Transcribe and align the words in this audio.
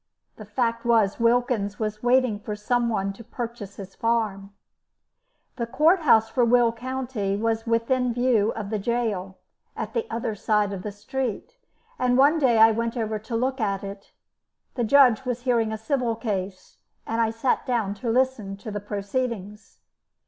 The 0.37 0.45
fact 0.45 0.83
was 0.83 1.19
Wilkins 1.19 1.77
was 1.77 2.01
waiting 2.01 2.39
for 2.39 2.55
someone 2.55 3.13
to 3.13 3.23
purchase 3.23 3.75
his 3.75 3.93
farm. 3.93 4.51
The 5.57 5.67
court 5.67 5.99
house 6.01 6.27
for 6.27 6.43
Will 6.43 6.71
County 6.73 7.37
was 7.37 7.67
within 7.67 8.11
view 8.11 8.51
of 8.53 8.71
the 8.71 8.79
gaol, 8.79 9.37
at 9.77 9.93
the 9.93 10.07
other 10.09 10.33
side 10.33 10.73
of 10.73 10.81
the 10.81 10.91
street, 10.91 11.55
and 11.99 12.17
one 12.17 12.39
day 12.39 12.57
I 12.57 12.71
went 12.71 12.97
over 12.97 13.19
to 13.19 13.35
look 13.35 13.61
at 13.61 13.83
it. 13.83 14.11
The 14.73 14.83
judge 14.83 15.23
was 15.23 15.41
hearing 15.41 15.71
a 15.71 15.77
civil 15.77 16.15
case, 16.15 16.77
and 17.05 17.21
I 17.21 17.29
sat 17.29 17.67
down 17.67 17.93
to 18.01 18.09
listen 18.09 18.57
to 18.57 18.71
the 18.71 18.79
proceedings. 18.79 19.77